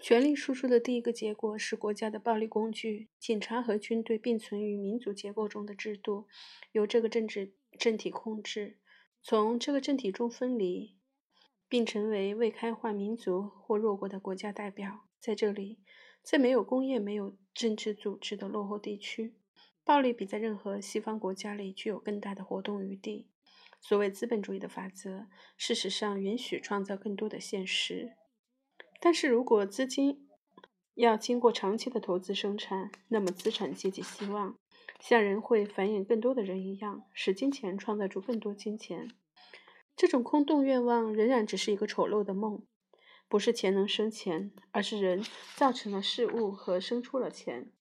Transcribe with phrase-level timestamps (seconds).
[0.00, 6.26] 权力输出的第一个结果是国家的暴力工具——警察和军队并存于民族结构中的制度，
[6.72, 8.78] 由这个政治政体控制，
[9.22, 10.96] 从这个政体中分离，
[11.68, 15.06] 并成为未开化民族或弱国的国家代表。
[15.20, 15.80] 在这里，
[16.22, 19.34] 在没有工业、没有政治组织的落后地区，
[19.84, 23.28] 暴力比在任何西方国家里具有更大的活动余地。
[23.82, 25.26] 所谓资本主义的法则，
[25.58, 28.16] 事实上允许创造更多的现实。
[29.00, 30.28] 但是如果资金
[30.94, 34.58] 要经过长期的投资生产，那么资产阶级希望
[35.00, 39.10] 像人会繁衍更多的人一样，使金钱创造出更多金钱。
[39.96, 42.62] 这种空洞愿望仍然只是一个丑陋的梦，
[43.28, 45.24] 不是钱能生钱，而是人
[45.56, 47.72] 造成了事物和生出了钱。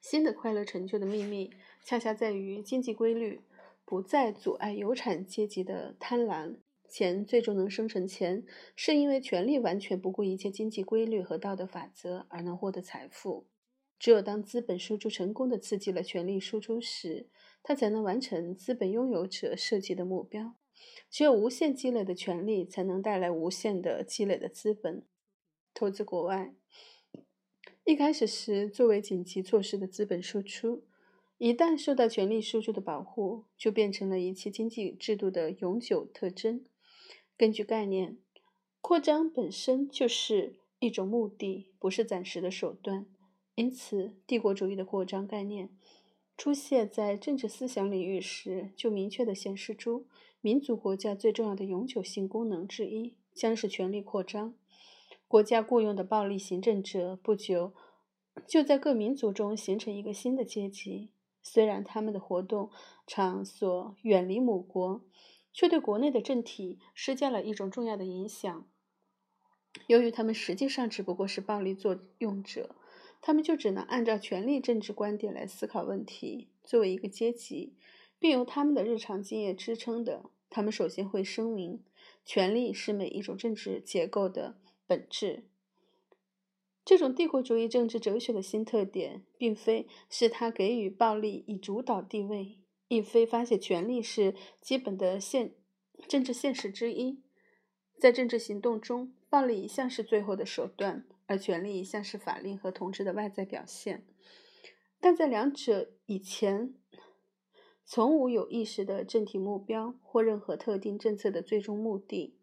[0.00, 1.52] 新的快乐成就的秘密，
[1.84, 3.42] 恰恰在于经济规律
[3.84, 6.58] 不再阻碍有产阶级的贪婪。
[6.90, 8.44] 钱最终能生成钱，
[8.74, 13.46] 是因为权力完全不顾一切经济规律和道德法则而能获得财富。
[13.98, 17.28] 只有当资本输出成功的刺激了权力输出时，
[17.62, 20.54] 它才能完成资本拥有者设计的目标。
[21.10, 25.04] 只有无限积累的权力，才能带来无限的积累的资本。
[25.74, 26.54] 投资国外，
[27.84, 30.84] 一开始时作为紧急措施的资本输出。
[31.36, 36.64] 一旦受到权力输出的保护，就变成了一切经济制度的永久特征。
[37.40, 38.18] 根据概念，
[38.82, 43.06] 扩张本身就是一种目的，不是暂时的手段。
[43.54, 45.70] 因此，帝国主义的扩张概念
[46.36, 50.04] 出现在政治思想领域时，就明确地显示出
[50.42, 54.54] 民族国家最重要的永久性功能之一将是权力扩张。
[55.26, 57.72] 国家雇佣的暴力行政者不久
[58.46, 61.08] 就在各民族中形成一个新的阶级。
[61.42, 62.68] 虽然他们的活动
[63.06, 65.00] 场所远离母国，
[65.52, 68.68] 却对国内的政体施加了一种重要的影响。
[69.86, 72.74] 由于他们实际上只不过是暴力作用者，
[73.20, 76.48] 他们就只能按照权力政治观点来思考问题。
[76.64, 77.74] 作为一个阶级，
[78.18, 81.84] 并由他们的日常经验支撑的，他们首先会声明：
[82.24, 85.44] 权力是每一种政治结构的本质。
[86.84, 92.58] 这种帝国主义政治哲学的新特点，并非是他给予暴力以主导地位，
[92.90, 95.54] 亦非发泄权力是基本的现
[96.08, 97.22] 政治现实之一。
[97.96, 104.04] 在政治行动中，暴力一向是最后的手段，而权力一向是法令和统治的外在表现。
[104.98, 106.74] 但在两者以前，
[107.84, 112.34] 从无有意识的政体目标或任何特定政策的最终目的，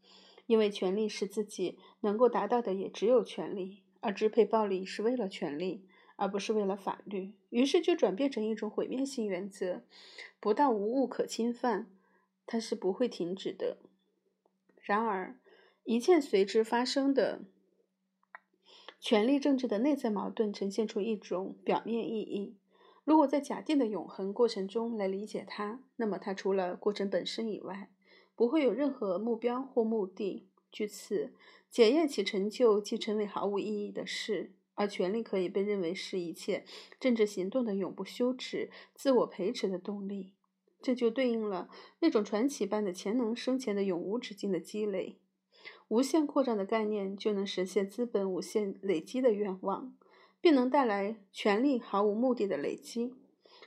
[0.46, 3.84] 因为权力使自己能够达到的也只有权力。
[4.00, 5.84] 而支配暴力是为了权力，
[6.18, 9.84] 而不是为了法律，于是就转变成一种毁灭性原则：
[10.40, 11.88] 不到无物可侵犯，
[12.46, 13.78] 它是不会停止的。
[14.82, 15.38] 然而，
[15.84, 17.42] 一切随之发生的
[19.00, 22.56] 权力政治的内在矛盾，呈现出一种表面意义。
[23.04, 27.90] 如果在假定的永恒过程中来理解它，那么它除了过程本身以外，
[28.36, 30.48] 不会有任何目标或目的。
[30.72, 31.32] 据此，
[31.70, 36.64] 检验其成就即成为毫无意义的事，而权力可以被认为是一切
[37.00, 40.36] 政治行动的永不休止、自我培植的动力。
[40.82, 45.20] 这就对应了那种传奇般的潜能生前的永无止境的积累。
[45.88, 49.98] 无限扩张的概念就能实现资本无限累积的愿望，
[50.40, 53.16] 并能带来权力毫无目的的累积，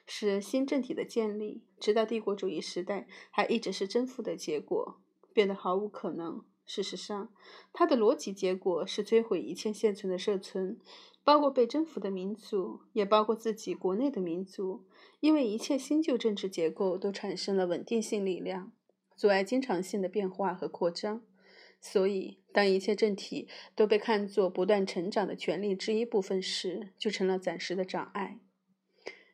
[0.06, 5.00] 使新政体的建立，直到帝国主义时代还一直是征服的结果，
[5.32, 6.44] 变得毫无可能。
[6.72, 7.32] 事实上，
[7.72, 10.78] 它的逻辑结果是摧毁一切现存的社存，
[11.25, 14.86] 包括被征服的民族，也包括自己国内的民族。
[15.19, 18.70] 因为一切新旧政治结构都产生了稳定性力量，
[19.16, 21.25] 阻碍经常性的变化和扩张。
[21.81, 28.38] 所以，当一切政体都被看作不断成长的权力之一部分时，就成了暂时的障碍。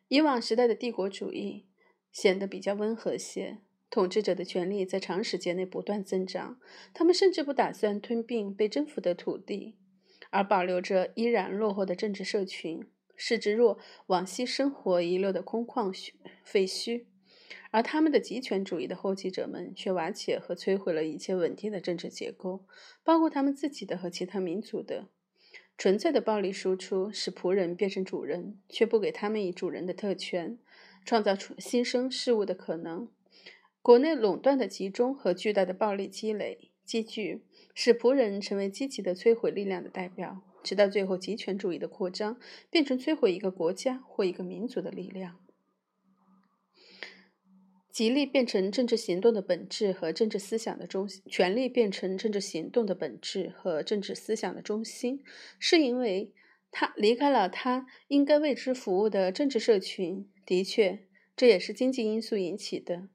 [0.08, 1.66] 以往时代的帝国主义
[2.10, 3.58] 显得比较温和些。
[3.96, 6.60] 统治者的权力在长时间内不断增长，
[6.92, 9.74] 他们甚至不打算吞并被征服的土地，
[10.28, 12.84] 而保留着依然落后的政治社群，
[13.16, 13.78] 视之若
[14.08, 15.90] 往昔生活遗留的空旷
[16.44, 17.06] 废墟。
[17.70, 22.66] 而他们的极权主义的后继者们却瓦解和摧毁了一切稳定的政治结构，
[23.02, 25.08] 包括他们自己的和其他民族的。
[25.78, 30.58] 纯粹的暴力输出使仆人变成主人，却不给他们以主人的特权，
[31.06, 33.08] 创造出新生事物的可能。
[33.86, 42.36] 国内垄断的集中和巨大的暴力积累，积聚使仆人成为积极的摧毁力量的代表，直到最后极权主义的扩张
[42.68, 45.38] 变成摧毁一个国家或一个民族的力量。
[47.92, 55.22] 极力变成政治行动的本质和政治思想的中心，权力变成政治行动的本质和政治思想的中心，
[55.60, 56.32] 是因为
[56.72, 60.28] 他离开了他应该为之服务的政治社群。
[60.44, 61.06] 的确，
[61.36, 63.06] 这也是经济因素引起的。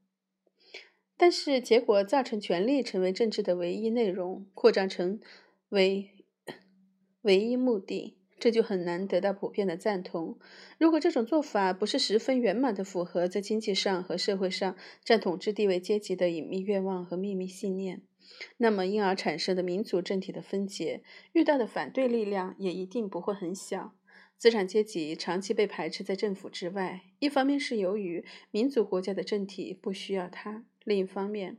[1.22, 5.20] 但是结果造成权力成为政治的唯一内容，扩张成
[5.70, 6.10] 为
[7.22, 10.40] 唯一目的，这就很难得到普遍的赞同。
[10.80, 18.02] 如果这种做法不是十分圆满的符合在经济上和社会上占统治地位阶级的隐秘愿望和秘密信念，
[18.58, 21.04] 那么因而产生的民族政体的分解
[21.34, 23.94] 遇到的反对力量也一定不会很小。
[24.40, 30.66] 资产阶级长期被排斥在政府之外，一方面是由于民族国家的政体不需要它。
[30.84, 31.58] 另一方面，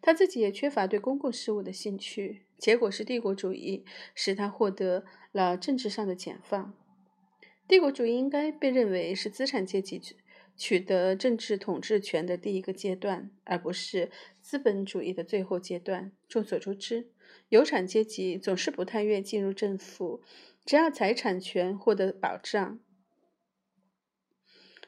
[0.00, 3.84] 他自己也缺乏对公共事务的兴趣，结果是帝国主义
[4.14, 6.74] 使他获得了政治上的解放。
[7.66, 10.00] 帝国主义应该被认为是资产阶级
[10.56, 16.12] 取得政治统治权的第一个阶段，而不是资本主义的最后阶段。
[16.28, 17.10] 众所周知，
[17.48, 20.20] 有产阶级总是不太愿进入政府，
[20.64, 22.80] 只要财产权获得保障、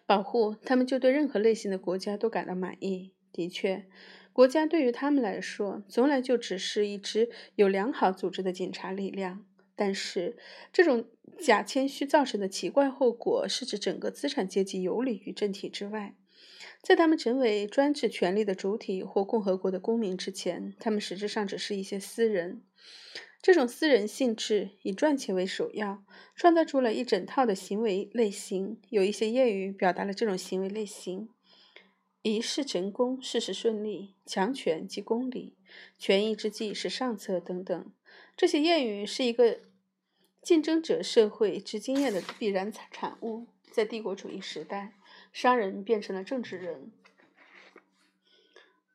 [0.04, 3.14] 保护，他们就对任何类型的国家都感到满意。
[3.32, 3.86] 的确，
[4.32, 9.44] 国家对于他们来说，从来就只是一支有良好组织的警察力量。
[9.74, 10.36] 但是，
[10.72, 11.06] 这种
[11.40, 16.14] 假谦虚造成的奇怪后果，是指整个资产阶级游离于政体之外。
[16.82, 22.62] 在他们成为专制权力的主体或共和国的公民之前，他们实质上只是一些私人。
[23.40, 26.04] 这种私人性质以赚钱为首要，
[26.36, 28.78] 创造出了一整套的行为类型。
[28.90, 31.28] 有一些谚语表达了这种行为类型。
[32.22, 35.56] 一事成功，事事顺利，强权即公理，
[35.98, 37.92] 权宜之计是上策等等。
[38.36, 39.58] 这些谚语是一个
[40.40, 43.48] 竞争者社会之经验的必然产物。
[43.72, 44.94] 在帝国主义时代，
[45.32, 46.92] 商人变成了政治人，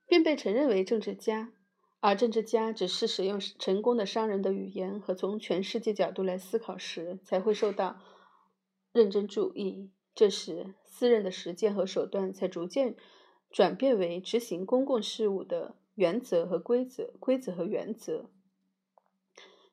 [0.06, 1.51] 便被承认为政治家，
[2.00, 8.00] 而政治家只是使用成功的商人的语言和从全世界角度来思考时，才会受到
[8.94, 9.89] 认真注意。
[10.15, 12.95] 这时，私人的实践和手段才逐渐。
[13.49, 18.29] 转变为执行公共事务的原则和规则，规则和原则。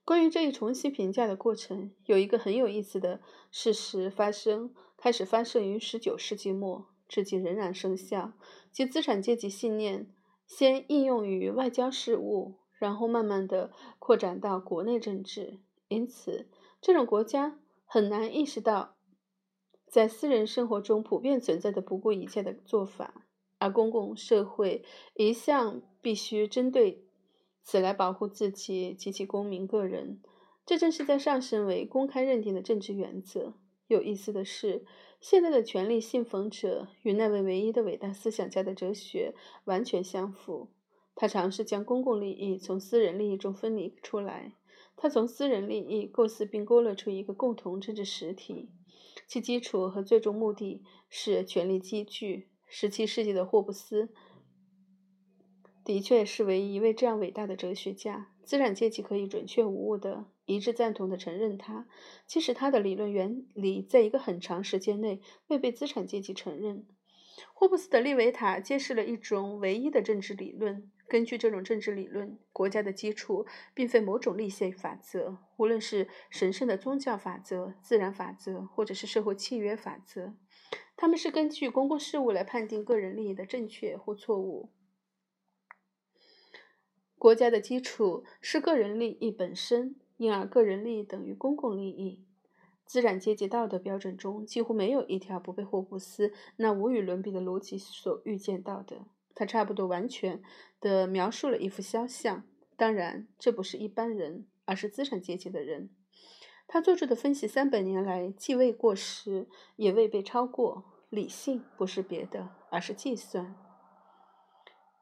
[0.04, 8.32] 关于这一重新评价的过程，有一个很有意思的事实发生，开始发生于十九世纪末，至今仍然生效。
[8.70, 10.10] 即资产阶级信念
[10.46, 15.58] 先应用于外交事务，然后慢慢的扩展到国内政治。
[15.88, 16.48] 因此，
[16.82, 18.96] 这种国家很难意识到
[19.86, 23.23] 在私人生活中普遍存在的不顾一切的做法。
[23.64, 24.84] 而公共社会
[25.14, 27.02] 一向必须针对
[27.62, 30.20] 此来保护自己及其公民个人，
[30.66, 33.54] 这正是在上升为公开认定的政治原则。
[33.86, 34.84] 有意思的是，
[35.18, 39.34] 现在的权力信奉者与那位唯一的伟大思想家的哲学
[39.64, 40.68] 完全相符。
[41.14, 44.52] 他尝试将公共利益从私人利益中分离出来，
[44.94, 48.68] 他从私人利益构思并勾勒出一个共同政治实体，
[49.26, 52.50] 其基础和最终目的是权力积聚。
[52.66, 54.12] 十七世纪的霍布斯
[55.84, 58.30] 的确是唯一一位这样伟大的哲学家。
[58.42, 61.86] 资产阶级可以准确无误的一致赞同的承认他，
[62.26, 66.86] 即使他的理论原理在一个很长时间内未被资产阶级承认。
[67.54, 70.90] 霍布斯的利维塔揭示了一种唯一的政治理论。
[71.08, 80.34] 根据这种政治理论，国家的基础并非某种立宪法则，无论是神圣的宗教法则、自然法则，或者是社会契约法则。
[80.96, 84.70] 他们是根据公共事务来判定个人利益的正确或错误。
[87.18, 92.24] 国家的基础是个人利益本身，因而个人利益等于公共利益。
[92.84, 99.06] 资产阶级道德标准中几乎没有一条不被霍布斯那无与伦比的逻辑所预见到的。
[99.34, 100.42] 他差不多完全
[100.80, 102.44] 的描述了一幅肖像。
[102.76, 105.88] 当然，这不是一般人，而是资产阶级的人。
[106.66, 110.84] 他做出的分析三百年来既未过时，也未被超过。
[111.10, 113.54] 理性不是别的，而是计算。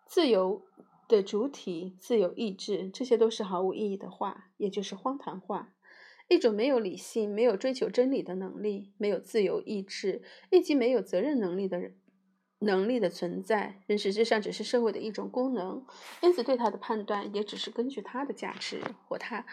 [0.05, 0.61] 自由
[1.09, 5.73] 的主体、自由意志，这些都是毫无意义的话，也就是荒唐话。
[6.29, 11.97] 一种没有理性、没有追求真理的能力、没有自由意志以及没有责任能力的人
[12.59, 15.87] 能力的存在，人实质上只是社会的一种功能，
[16.21, 19.47] 因此对他的判断也只是根据他的价值或他。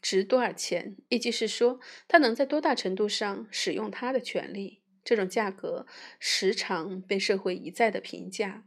[0.00, 4.82] 值多少钱，意思是说，他能在多大程度上使用他的权利。
[5.04, 5.86] 这种价格
[6.18, 8.66] 时常被社会一再的评价，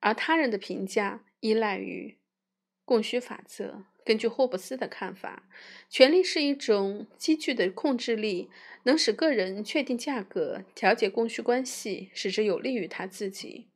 [0.00, 2.18] 而他人的评价依赖于
[2.84, 3.84] 供需法则。
[4.08, 5.46] 根据霍布斯的看法，
[5.90, 8.48] 权力是一种积聚的控制力，
[8.84, 13.68] 能使个人确定价格、调节供需关系，使之有利于他自己。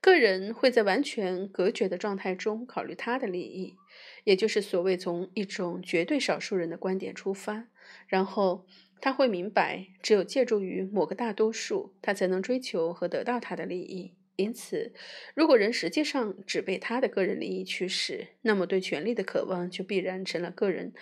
[0.00, 3.76] 个人会在完全隔绝的状态中考虑他的利益，
[4.24, 7.68] 也就是所谓从一种绝对少数人的观点出发。
[8.08, 8.66] 然后
[9.00, 14.17] 他会明白，只有借助于某个大多数，他才能追求和得到他的利益。
[14.38, 14.92] 因此，
[15.34, 20.92] 如果人实际上只被他的个人利益驱使，那么对权力的渴望就必然成了个人，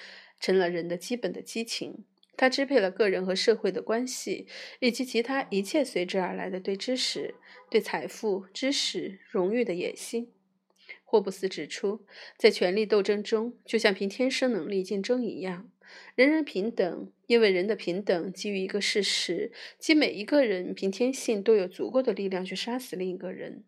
[0.40, 2.06] 成了人的基本的激情。
[2.38, 4.46] 他支配了个人和社会的关系，
[4.80, 7.34] 以及其他一切随之而来的对知识、
[7.70, 10.32] 对财富、知识、荣誉的野心。
[11.04, 12.06] 霍布斯指出，
[12.38, 15.70] 在权力斗争中，就像凭天生能力竞争一样。
[16.14, 23.64] 人人平等，因为人的平等基于一个事实，即每一个人凭天性都有足够的力量去杀死另一个人。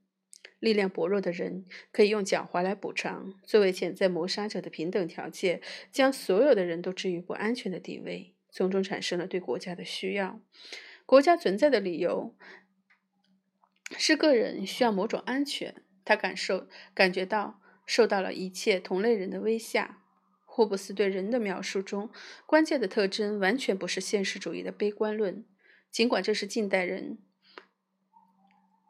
[0.61, 3.35] 力量薄弱的人可以用狡猾来补偿。
[3.45, 5.61] 作为潜在谋杀者的平等条件，
[5.93, 10.41] 将所有的人都置于不安全的地位，从中产生了对国家的需要。
[11.07, 12.35] 国家存在的理由
[13.97, 15.75] 是个人需要某种安全，
[16.05, 20.03] 他感受感觉到受到了一切同类人的威吓。
[20.59, 22.11] 霍布斯对人的描述中
[22.45, 25.45] 关键的特征，完全不是现实主义的悲观论，
[25.89, 27.19] 尽管这是近代人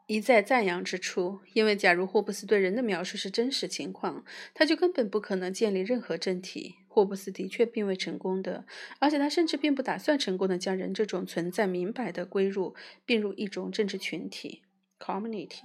[0.07, 1.41] 一再赞扬之处。
[1.53, 6.77] 因为假如霍布斯对人的描述是真实情况，他就根本不可能建立任何政体。
[6.87, 8.65] 霍布斯的确并未成功的，
[8.97, 12.73] 而且他甚至并不打算成功的将人这种存在明白的归入
[13.05, 14.63] 并入一种政治群体。
[14.99, 15.61] Community，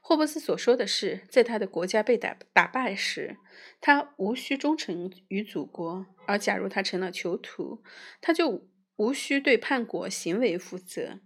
[0.00, 3.36] 霍布斯所说的是，在他的国家被打打败时，
[3.80, 7.82] 他无需忠诚于祖国；而假如他成了囚徒，
[8.20, 8.66] 他就
[8.96, 11.20] 无需对叛国行为负责。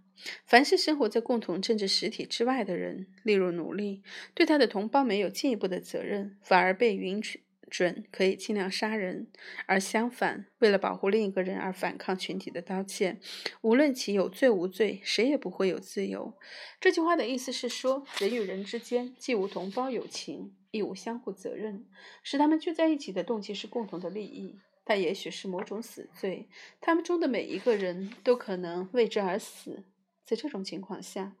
[0.45, 4.03] 凡是生活在共同政治实体之外的人，例如奴隶，
[4.33, 7.45] 对他的同胞没有进一步的责任，反而被允许。
[7.69, 9.27] 准可以尽量杀人，
[9.65, 13.21] 而相反，为了保护另一个人而反抗群体的刀剑，
[13.61, 16.33] 无论其有罪无罪，谁也不会有自由。
[16.81, 21.85] 这句话的意思是说，人与人之间既无同胞友情，亦无相互责任。
[22.23, 26.49] 使他们聚在一起的动机是共同的利益，但也许是某种死罪。
[26.81, 29.83] 他们中的每一个人都可能为之而死。
[30.25, 31.35] 在这种情况下，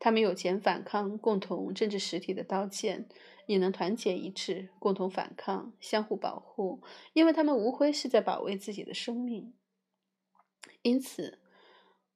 [0.00, 3.08] 他们有钱反抗共同政治实体的刀剑。
[3.46, 6.82] 也能团结一致，共同反抗，相互保护，
[7.12, 9.54] 因为他们无非是在保卫自己的生命。
[10.82, 11.40] 因此，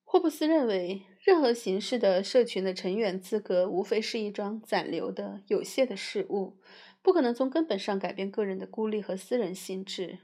[0.05, 6.59] 霍布斯认为，任何形式的社群的成员资格，无非是一桩暂留的、有限的事物，
[7.03, 10.21] 不可能从根本上改变个人的孤立和私人心智。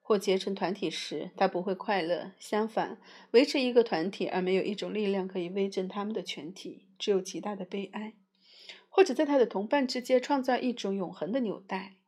[0.00, 2.98] 或结成团体时，他不会快乐；相反，
[3.32, 8.14] 维持一个团体而没有一种力量可以威震他们的全体，只有极大的悲哀。
[8.98, 11.98] 或者在他的同伴之间创造一种永恒的纽带。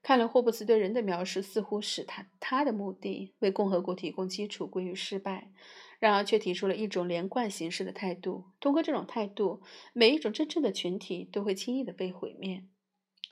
[0.00, 5.50] 看了霍布斯对人的描述，似乎使他他的目的为共和国提供基础归于失败，
[5.98, 8.44] 然而却提出了一种连贯形式的态度。
[8.60, 9.60] 通过这种态度，
[9.92, 12.62] 每一种真正的群体都会轻易的被毁灭、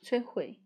[0.02, 0.58] 摧毁。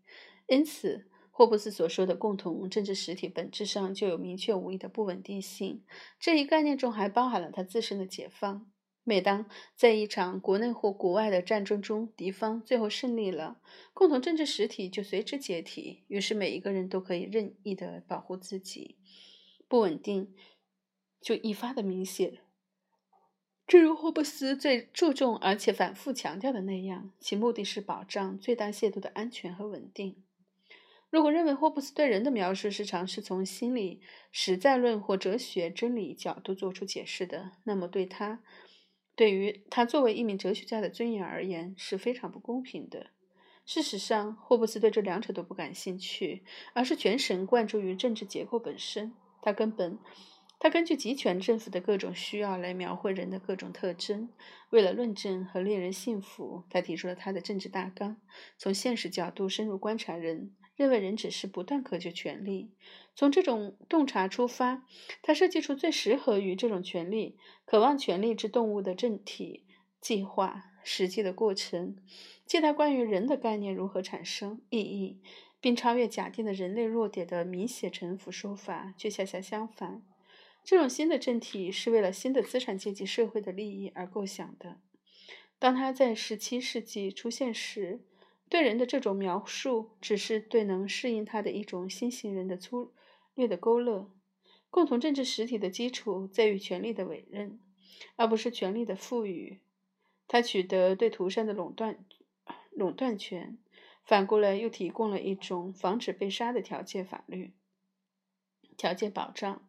[0.47, 5.83] 因此，霍布斯所说的共同政治实体本质上就有明确无疑的不稳定性。
[6.19, 8.72] 这一概念中还包含了他自身的解放。
[9.03, 9.45] 每当
[9.75, 13.59] 在一场国内或国外的战争中，敌方最后胜利了，
[13.93, 18.97] 共同政治实体就随之解体，于是每一个人都可以任意的保护自己。
[19.67, 20.33] 不稳定
[21.19, 22.39] 就愈发的明显。
[23.65, 30.23] 正如霍布斯最注重而且反复强调的那样，其目的是保障最大限度的安全和稳定。
[31.09, 38.41] 如果认为霍布斯对人的描述是尝试从心理实在论或哲学真理角度做出解释的，那么对他。
[39.15, 43.07] 对于他作为一名哲学家的尊严而言是非常不公平的。
[43.65, 46.43] 事实上，霍布斯对这两者都不感兴趣，
[46.73, 49.13] 而是全神贯注于政治结构本身。
[49.41, 49.97] 他根本，
[50.59, 54.29] 他根据集权政府的各种需要来描绘人的各种特征。
[54.71, 58.17] 为了论证和令人信服，他提出了他的政治大纲，
[58.57, 60.51] 从现实角度深入观察人。
[60.75, 62.71] 认为人只是不断渴求权力，
[63.15, 64.85] 从这种洞察出发，
[65.21, 69.65] 他设计出最适合于这种权利、渴望权力之动物的政体
[70.01, 71.95] 计划、实际的过程，
[72.45, 75.21] 借他关于人的概念如何产生意义，
[75.61, 80.01] 并超越假定的人类弱点的明显臣服说法，却恰恰相反。
[80.63, 84.79] 这种新的政体是为了新的资产阶级社会的利益而构想的。
[85.59, 88.01] 当他在十七世纪出现时，
[88.49, 92.93] 对人的这种描述，只是对能适应他的一种新型人的粗
[93.33, 94.11] 略的勾勒。
[94.69, 97.59] 共同政治实体的基础在于权力的委任，
[98.15, 99.59] 而不是权力的赋予。
[100.27, 102.03] 他取得对涂山的垄断
[102.71, 103.57] 垄断权，
[104.03, 107.53] 反过来又提供了一种防止被杀的条件法律，
[108.77, 109.67] 条件保障。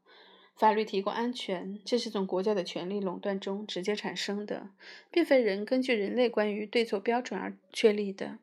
[0.57, 4.71] 法律提供安全，这是从国家的权力垄断中直接产生的，
[5.11, 8.39] 并非人根据人类关于对错标准而确立的。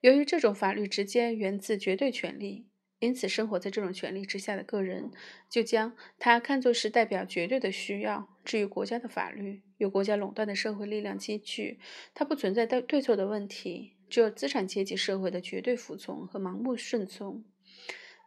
[0.00, 2.66] 由于这种法律直接源自绝对权力，
[2.98, 5.10] 因此生活在这种权力之下的个人
[5.48, 8.28] 就将它看作是代表绝对的需要。
[8.44, 11.78] 至于国家的法律，由国家垄断的社会力量积聚，
[12.14, 17.44] 它不存在对对错的问题，只有资产阶级社会的绝对服从和盲目顺从。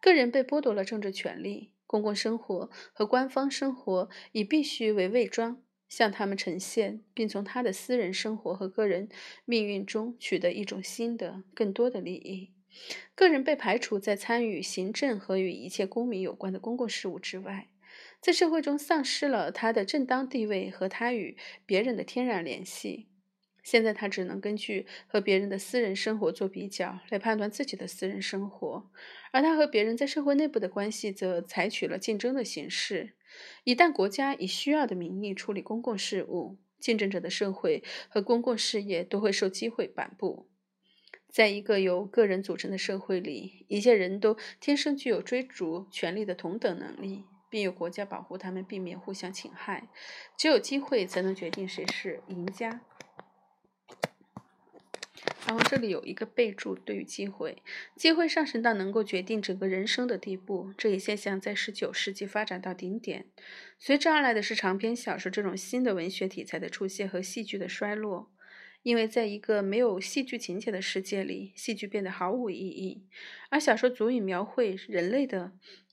[0.01, 1.73] 个人被剥夺了政治权利。
[1.91, 9.09] 公共生活和官方生活以必须为伪装，向他们呈现，并从他的私人生活和个人
[9.43, 12.51] 命运中取得一种新的、更多的利益。
[13.13, 17.67] 个人被排除在参与行政和与一切公民有关的公共事务之外，
[18.21, 23.09] 在社会中丧失了他的正当地位和他与别人的天然联系。
[23.61, 28.89] 现在他只能根据和别人的私人生活做比较来判断自己的私人生活，
[29.33, 33.15] 而他和别人在社会内部的关系则采取了竞争的形式。
[33.63, 40.49] 一旦国家以需要的名义处理公共事务，竞争者的社会和公共事业都会受机会摆布。
[41.29, 49.87] 在一个由个人组成的社会里，一切人都天生具有追逐权力的同等能力，并有国家保护他们，避免互相侵害。
[50.37, 52.81] 只有机会才能决定谁是赢家。
[55.51, 57.61] 然后这里有一个备注，对于机会，
[57.97, 60.73] 机会上升到能够决定整个人生的地步。
[60.77, 63.25] 这一现象在十九世纪发展到顶点，
[63.77, 68.31] 随之而来的是长篇小说这种新的文学题材的出现和戏剧的衰落。
[68.83, 73.03] 因为在一个没有戏剧情节的世界里，戏剧变得毫无意义，
[73.49, 75.51] 而小说足以描绘人类的。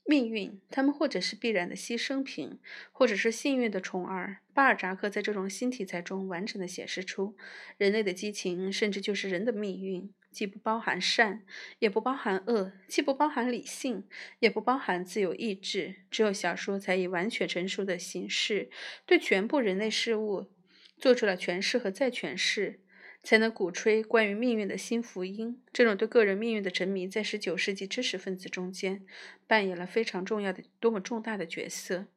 [0.09, 2.57] 命运，他们或者是必然的牺牲品，
[2.91, 4.39] 或者是幸运的宠儿。
[4.55, 7.37] 巴尔扎克在这种新题材中完整的显示出
[7.77, 11.43] 人类的激情，甚至就是人的命运，既不包含善，
[11.77, 14.07] 也不包含恶，既不包含理性，
[14.39, 15.97] 也不包含自由意志。
[16.09, 18.71] 只有小说才以完全成熟的形式，
[19.05, 20.47] 对全部人类事物
[20.97, 22.79] 做出了诠释和再诠释。
[23.23, 25.61] 才能鼓吹关于命运的新福音。
[25.71, 29.05] 这种对个人命运的沉迷，在十九世纪知识分子中间
[29.47, 32.07] 扮演了非常重要的、多么重大的角色。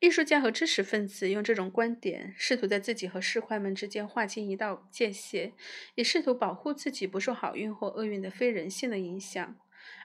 [0.00, 5.52] 艺术家和知识分子用这种观点，试图在自己和世侩们之间划清一道界限，
[5.94, 9.56] 也试图保护自己不受好运或厄运的非人性的影响，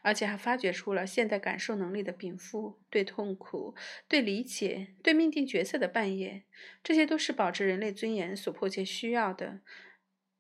[0.04, 3.74] 而且还发掘出了现代感受能力的禀赋、对痛苦、
[4.10, 6.44] 对理解、对命定角色的扮演。
[6.84, 9.62] 这些都是保持人类尊严所迫切需要的。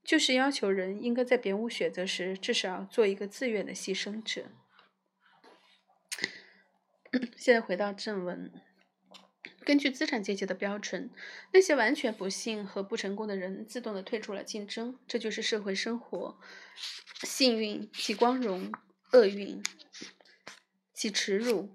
[0.07, 4.45] 就是要求人应该在别无选择时，至少做一个自愿的牺牲者。
[7.35, 8.53] 现在回到正文，
[9.65, 11.11] 根据资产阶级的标准，
[11.51, 16.39] 那些完全不幸和不成功的人自动的退出了竞争，这就是社会生活。
[17.23, 18.71] 幸运即光荣，
[19.11, 19.61] 厄运
[20.93, 21.69] 即耻辱。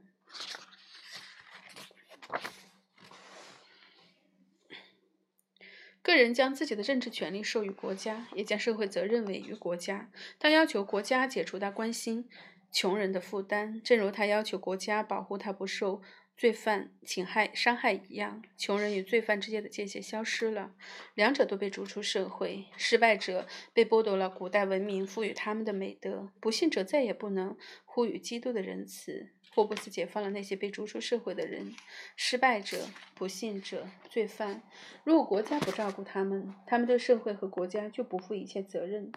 [6.02, 10.10] 个人将自己的政治权利授予国家，也将社会责任委于国家。
[10.40, 12.28] 他要求国家解除他关心
[12.72, 16.02] 穷人的负担，正如他要求国家保护他不受
[16.36, 18.42] 罪犯侵害伤害一样。
[18.56, 20.74] 穷人与罪犯之间的界限消失了，
[21.14, 22.64] 两者都被逐出社会。
[22.76, 29.28] 失败者被剥夺了古代文明赋予他们的美德，不幸者再也不能呼吁基督的仁慈。
[29.54, 31.74] 霍布斯解放了那些被逐出社会的人，
[32.16, 34.62] 失败者、不幸者、罪犯。
[35.04, 39.12] 如果国家不照顾他们，他们对社会和国家就不负一切责任。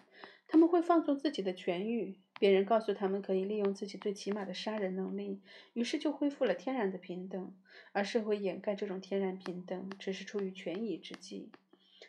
[0.46, 5.40] 他们会放纵自己的权欲，别人告诉他们可以利用自己最起码的杀人能力，
[5.72, 7.54] 于是就恢复了天然的平等。
[7.92, 11.50] 而社会掩盖这种天然平等，只是出于权宜之计。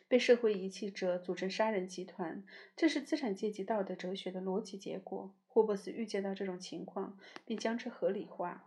[0.06, 2.44] 被社会遗弃者组成杀人集团，
[2.76, 5.34] 这是资产阶级道德哲学的逻辑结果。
[5.58, 8.64] 霍布斯预见到这种情况，并将之合理化。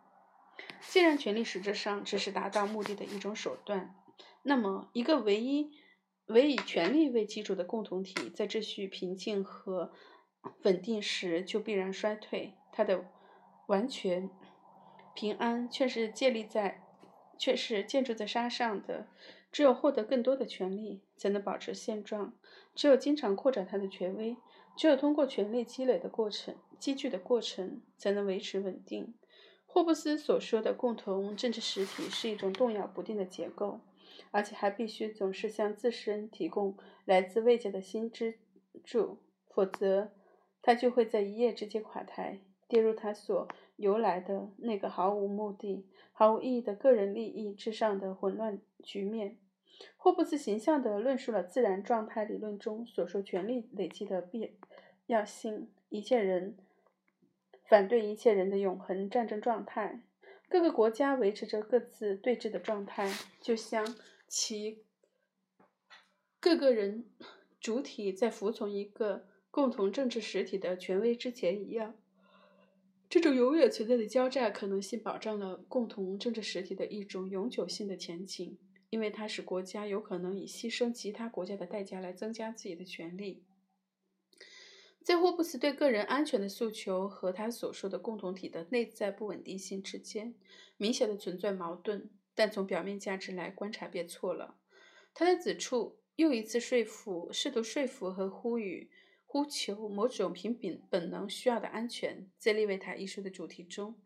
[0.82, 3.95] 既然权力实质上只是达到目的的一种手段，
[4.43, 5.71] 那么一个唯一
[6.25, 9.93] 唯以权力为基础的共同体，在秩序平静和
[10.63, 12.56] 稳定时就必然衰退。
[12.73, 13.06] 它的
[13.67, 14.30] 完全
[15.15, 16.84] 平安却是建立在，
[17.38, 19.08] 却是建筑在沙上的。
[19.49, 22.34] 只有获得更多的权利，才能保持现状；
[22.75, 24.36] 只有经常扩展它的权威；
[24.77, 29.13] 只有通过权力积累的过程、积聚的过程，才能维持稳定。
[29.67, 33.80] 霍布斯所说的共同政治实体是一种动摇不定的结构，
[34.32, 38.39] 而且还必须总是向自身提供来自未解的新支
[38.84, 40.12] 柱，否则
[40.63, 49.38] 他就会在一夜之间垮台，跌入他所由来的那个毫无目的、毫无意义的个人利益之上的混乱局面。
[49.96, 54.58] 霍布斯形象地论述了自然状态理论中所说权力累积的必
[55.08, 56.58] 要性，一切人
[57.71, 60.01] 反对一切人的永恒战争状态。
[60.49, 63.95] 各个国家维持着各自对峙的状态，就像
[64.27, 64.84] 其
[66.41, 67.05] 各个人
[67.62, 71.95] 主体在服从一个共同政治实体的权威之前一样。
[73.10, 78.57] 这种永远存在的交战可能性，保障了共同政治实体的一种永久性的前景，
[78.89, 83.45] 因为它使国家有可能以牺牲其他国家的代价来增加自己的权利。
[85.04, 90.36] 在霍布斯对个人安全的诉求和他所说的共同体的内在不稳定性之间，
[90.78, 94.58] 明显的存在矛盾，但从表面价值来观察便错了。
[95.14, 98.90] 他的此处又一次说服，试图说服和呼吁。
[99.26, 103.98] 呼求某种凭本本能需要的安全，在利维塔一书的主题中，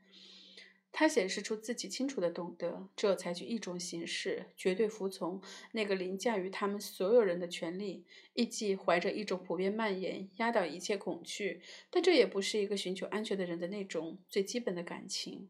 [0.98, 5.42] 他显示出自己清楚的懂得，只有采取一种形式，绝对服从
[5.74, 15.50] 那个凌驾于他们所有人的权利，亦即怀着一种普遍蔓延、压倒一切恐惧，但这也不是一个寻求安全的人的那种最基本的感情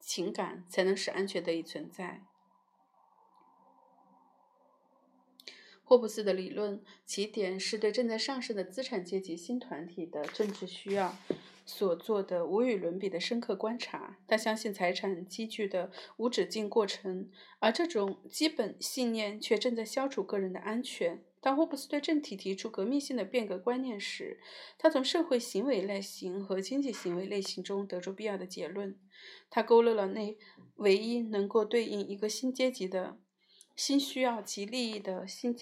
[0.00, 2.27] 情感，才能使安全得以存在。
[5.88, 11.16] 霍布斯的理论起点是对正在上升的资产阶级新团体的政治需要
[11.64, 14.18] 所做的无与伦比的深刻观察。
[14.26, 21.24] 他相信财产积聚的无止境过程，而这种基本信念却正在消除个人的安全。
[21.40, 24.38] 当霍布斯对政体提出革命性的变革观念时，
[24.76, 28.94] 他从社会行为类型和经济行为类型中得出必要的结论。
[29.48, 30.36] 他勾勒了那
[30.74, 33.16] 唯一能够对应一个新阶级的。
[33.78, 35.56] 新需要及利益的新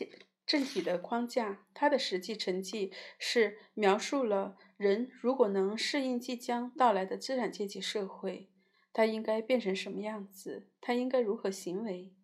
[0.46, 8.48] 政体的框架，它的实际成绩是描述了人如果能适应即将到来的资产阶级社会，
[8.94, 12.14] 他应该变成什么样子，他应该如何行为。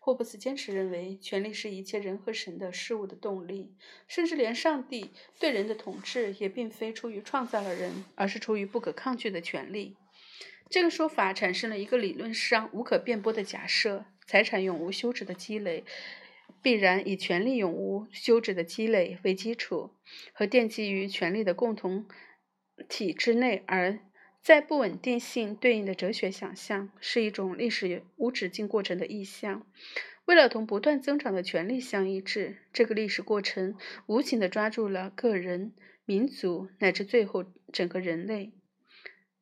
[0.00, 3.76] 霍布斯坚持认为，权力是一切人和神的事物的动力，
[4.08, 9.96] 甚至连上帝对人的统治也并非出于创造了人，而是出于不可抗拒的权利。
[10.68, 14.06] 这个说法产生了一个理论上无可辩驳的假设。
[14.28, 15.84] 财产永无休止的积累，
[16.60, 19.90] 必然以权力永无休止的积累为基础，
[20.34, 22.06] 和奠基于权力的共同
[22.90, 23.98] 体之内，而
[24.42, 29.66] 在不稳定性对应的哲学想象，是一种历史无止境过程的意象。
[30.26, 35.72] 为了同不断增长的权力相一致，这个历史过程无情地抓住了个人、
[36.04, 38.52] 民族乃至最后整个人类。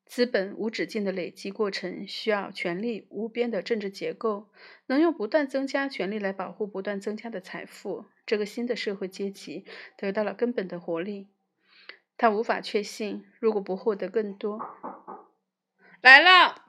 [0.07, 4.49] 资本无止境的累积过程需要权力无边的政治结构，
[4.87, 8.07] 能用不断增加权力来保护不断增加的财富。
[8.25, 9.65] 这个新的社会阶级
[9.97, 11.29] 得到了根本的活力。
[12.17, 14.59] 他无法确信，如果不获得更多，
[16.01, 16.66] 来了。